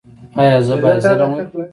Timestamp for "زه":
0.67-0.75